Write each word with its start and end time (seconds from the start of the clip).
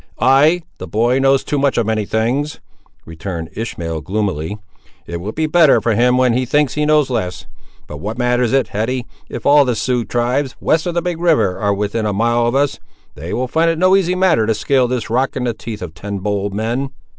"Ay, 0.19 0.63
the 0.79 0.87
boy 0.87 1.19
knows 1.19 1.43
too 1.43 1.59
much 1.59 1.77
of 1.77 1.85
many 1.85 2.05
things," 2.07 2.59
returned 3.05 3.51
Ishmael, 3.53 4.01
gloomily. 4.01 4.57
"It 5.05 5.17
will 5.17 5.31
be 5.31 5.45
better 5.45 5.79
for 5.79 5.93
him 5.93 6.17
when 6.17 6.33
he 6.33 6.43
thinks 6.43 6.73
he 6.73 6.87
knows 6.87 7.11
less. 7.11 7.45
But 7.85 7.97
what 7.99 8.17
matters 8.17 8.51
it, 8.51 8.69
Hetty, 8.69 9.05
if 9.29 9.45
all 9.45 9.63
the 9.63 9.75
Sioux 9.75 10.03
tribes, 10.03 10.55
west 10.59 10.87
of 10.87 10.95
the 10.95 11.03
big 11.03 11.21
river, 11.21 11.59
are 11.59 11.71
within 11.71 12.07
a 12.07 12.13
mile 12.13 12.47
of 12.47 12.55
us; 12.55 12.79
they 13.13 13.31
will 13.31 13.47
find 13.47 13.69
it 13.69 13.77
no 13.77 13.95
easy 13.95 14.15
matter 14.15 14.47
to 14.47 14.55
scale 14.55 14.87
this 14.87 15.11
rock, 15.11 15.35
in 15.35 15.43
the 15.43 15.53
teeth 15.53 15.83
of 15.83 15.93
ten 15.93 16.17
bold 16.17 16.51
men." 16.51 16.89